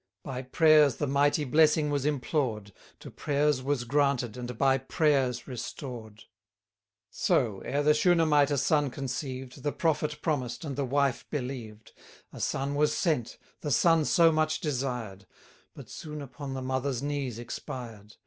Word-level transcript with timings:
By 0.23 0.41
prayers 0.41 0.95
the 0.95 1.05
mighty 1.05 1.43
blessing 1.43 1.91
was 1.91 2.07
implored, 2.07 2.73
To 3.01 3.11
prayers 3.11 3.61
was 3.61 3.83
granted, 3.83 4.35
and 4.35 4.57
by 4.57 4.79
prayers 4.79 5.47
restored. 5.47 6.23
So, 7.11 7.59
ere 7.59 7.83
the 7.83 7.93
Shunamite 7.93 8.49
a 8.49 8.57
son 8.57 8.89
conceived, 8.89 9.51
250 9.61 9.61
The 9.61 9.71
prophet 9.73 10.19
promised, 10.23 10.65
and 10.65 10.75
the 10.75 10.85
wife 10.85 11.27
believed. 11.29 11.91
A 12.33 12.39
son 12.39 12.73
was 12.73 12.97
sent, 12.97 13.37
the 13.59 13.69
son 13.69 14.03
so 14.05 14.31
much 14.31 14.59
desired; 14.59 15.27
But 15.75 15.87
soon 15.87 16.23
upon 16.23 16.55
the 16.55 16.63
mother's 16.63 17.03
knees 17.03 17.37
expired. 17.37 18.15